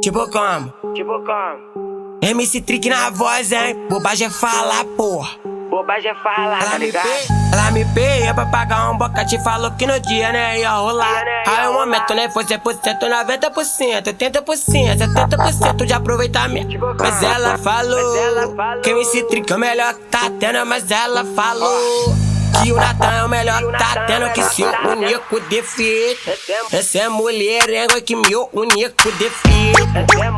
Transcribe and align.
Tipo 0.00 0.28
como? 0.30 0.72
Tipo 0.94 1.20
como? 1.24 2.18
MC 2.22 2.60
Trick 2.60 2.88
na 2.88 3.10
voz, 3.10 3.50
hein? 3.52 3.76
Bobagem 3.88 4.28
é 4.28 4.30
falar, 4.30 4.84
porra. 4.96 5.30
Bobagem 5.70 6.10
é 6.10 6.14
falar, 6.14 6.60
Ela 6.60 6.70
tá 6.70 6.78
me 6.78 6.86
ligado? 6.86 7.02
pei, 7.02 7.26
ela 7.52 7.70
me 7.72 7.84
peia 7.86 8.34
pra 8.34 8.46
pagar 8.46 8.90
um 8.90 8.98
boquete. 8.98 9.42
Falou 9.42 9.70
que 9.72 9.86
no 9.86 9.98
dia, 10.00 10.30
né, 10.32 10.60
ia 10.60 10.70
rolar. 10.72 11.24
Né, 11.24 11.42
ia 11.46 11.60
Aí 11.62 11.68
o 11.68 11.72
momento, 11.72 12.14
né, 12.14 12.28
foi 12.30 12.44
100%, 12.44 13.00
90%, 13.00 14.02
80%, 14.12 14.98
70% 14.98 15.84
de 15.86 15.92
aproveitamento. 15.92 16.68
Tipo, 16.68 16.94
Mas 16.98 17.22
ela 17.22 17.58
falou 17.58 18.14
mas 18.14 18.22
ela 18.22 18.54
falou. 18.54 18.82
que 18.82 18.90
MC 18.90 19.22
Trick 19.24 19.52
é 19.52 19.56
o 19.56 19.58
melhor 19.58 19.94
que 19.94 20.00
tá 20.02 20.30
tendo. 20.38 20.64
Mas 20.66 20.90
ela 20.90 21.24
falou 21.24 22.14
que 22.52 22.72
o 22.72 22.76
Natan 22.76 23.12
é 23.12 23.24
o 23.24 23.28
melhor 23.28 23.62
o 23.64 23.72
tá 23.72 23.92
é 23.96 24.02
o 24.02 24.06
tendo. 24.06 24.30
Que 24.32 24.42
tá 24.42 24.48
tendo. 24.56 24.98
único 24.98 25.40
defeito. 25.40 26.30
É- 26.72 26.76
Essa 26.78 26.98
é 26.98 27.08
mulherengo 27.08 28.00
que 28.02 28.14
meu 28.16 28.48
único 28.52 29.10
defeito. 29.12 29.82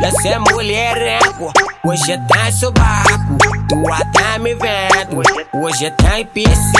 Essa 0.03 0.29
é 0.29 0.39
mulherengo, 0.39 1.53
hoje 1.85 2.19
tá 2.29 2.53
subaco. 2.53 3.39
Tu 3.69 3.93
até 3.93 4.39
me 4.39 4.55
vendo, 4.55 5.23
hoje 5.65 5.91
tá 5.93 6.21
em 6.21 6.27
PC. 6.27 6.73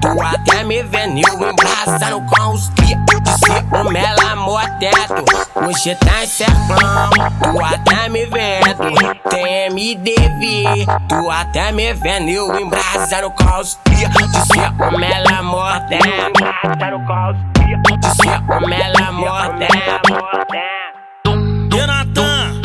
Tu 0.00 0.20
até 0.22 0.64
me 0.64 0.82
vendo, 0.82 1.20
eu 1.26 1.50
embraçando 1.50 2.20
com 2.26 2.52
os 2.52 2.68
cria. 2.70 2.98
De 3.22 3.30
ser 3.44 3.64
um 3.74 3.90
melamor 3.90 4.62
teto, 4.78 5.24
hoje 5.66 5.94
tá 5.96 6.24
em 6.24 6.26
serpão. 6.26 7.10
Tu 7.42 7.64
até 7.64 8.08
me 8.08 8.26
vendo, 8.26 9.14
tem 9.30 9.47
MDV. 9.78 10.86
Tu 11.08 11.30
até 11.30 11.70
me 11.70 11.94
vendo, 11.94 12.28
eu 12.28 12.60
embraçando 12.60 13.30
com 13.30 13.60
os 13.60 13.78
cria. 13.84 14.08
De 14.08 14.46
ser 14.52 14.72
um 14.82 14.98
melamor 14.98 15.80
teto, 15.88 16.32
Tá 16.78 16.90
no 16.90 17.06
colo, 17.06 17.34
de 18.00 18.08
ser 18.16 18.42
um 18.52 18.66
melamor 18.66 19.54
teto. 19.58 20.18
E 21.76 21.86
Natan, 21.86 22.60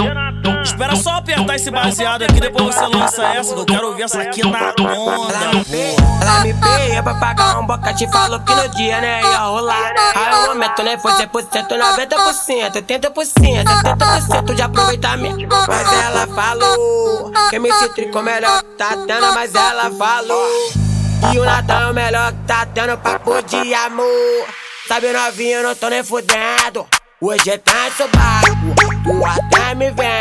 espera 0.64 0.96
só 0.96 1.18
apertar 1.18 1.56
esse 1.56 1.70
baseado 1.70 2.24
aqui, 2.24 2.40
depois 2.40 2.74
você 2.74 2.88
lança 2.88 3.24
essa, 3.28 3.54
que 3.54 3.60
eu 3.60 3.66
quero 3.66 3.88
ouvir 3.90 4.04
essa 4.04 4.22
aqui 4.22 4.42
na 4.50 4.58
Ela 4.58 4.74
onda, 4.98 5.38
me 5.70 6.14
ela 6.24 6.40
me 6.40 6.54
peia 6.54 7.04
pra 7.04 7.14
pagar 7.16 7.60
um 7.60 7.68
boquete. 7.68 8.08
Falou 8.12 8.40
que 8.40 8.56
no 8.56 8.70
dia, 8.70 9.00
né, 9.02 9.22
ia 9.22 9.40
rolar. 9.40 9.94
Aí 10.16 10.44
o 10.44 10.48
momento, 10.48 10.82
né, 10.84 10.98
foi 10.98 11.12
100%, 11.12 11.28
90%, 11.30 12.82
80%, 12.82 13.64
70% 13.66 14.56
de 14.56 14.62
aproveitamento. 14.62 15.48
Falou 16.36 17.32
que 17.50 17.56
MC 17.58 17.90
Trico 17.90 18.18
é 18.18 18.22
o 18.22 18.24
melhor 18.24 18.64
que 18.64 18.70
tá 18.78 18.90
tendo. 19.06 19.34
Mas 19.34 19.54
ela 19.54 19.92
falou 19.92 20.72
que 21.32 21.40
o 21.40 21.46
Natal 21.46 21.82
é 21.82 21.92
o 21.92 21.94
melhor 21.94 22.32
que 22.32 22.40
tá 22.48 22.66
tendo. 22.66 22.98
Papo 22.98 23.42
de 23.44 23.74
amor. 23.74 24.48
Sabe, 24.88 25.12
novinho, 25.12 25.60
eu 25.60 25.64
não 25.64 25.76
tô 25.76 25.90
nem 25.90 26.04
fudendo. 26.04 26.88
Hoje 27.22 27.58
tá 27.60 27.88
em 27.88 27.92
subaco, 27.92 29.02
tu 29.04 29.26
até 29.26 29.76
me 29.76 29.92
vendo. 29.92 30.13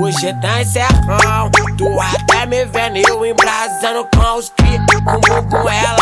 Hoje 0.00 0.32
tá 0.40 0.62
em 0.62 0.64
serrão, 0.64 1.50
tu 1.76 2.00
até 2.00 2.46
me 2.46 2.64
vendo. 2.64 2.96
Eu 3.06 3.26
embrasando 3.26 4.08
com 4.16 4.38
os 4.38 4.48
cri, 4.48 4.78
com 5.04 5.20
bumbum 5.20 5.68
ela. 5.68 6.00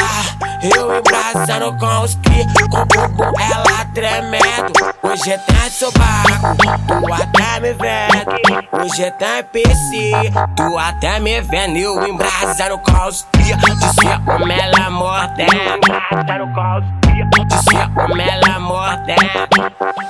Eu 0.63 0.97
embrasando 0.97 1.77
com 1.79 2.05
os 2.05 2.15
cri, 2.15 2.47
com 2.71 2.87
bumbum 2.87 3.33
ela 3.41 3.85
tremendo. 3.93 4.73
Hoje 5.03 5.37
tá 5.39 5.67
em 5.67 5.71
subaco, 5.71 6.57
tu 6.87 7.13
até 7.13 7.59
me 7.59 7.73
vendo. 7.73 8.85
Hoje 8.85 9.11
tá 9.19 9.41
em 9.41 9.45
PC, 9.45 10.13
tu 10.55 10.79
até 10.79 11.19
me 11.19 11.41
vendo. 11.41 11.77
Eu 11.77 12.07
embrasando 12.07 12.79
com 12.79 13.09
os 13.09 13.27
cri, 13.33 13.47
de 13.47 13.95
ser 13.95 14.21
um 14.31 14.47
mela 14.47 14.91
mordendo. 14.91 15.81
tá 16.25 16.39
no 16.39 16.55
colo. 16.55 16.85
De 17.47 17.55
ser 17.65 18.15
mela 18.15 18.61
mordendo. 18.61 20.08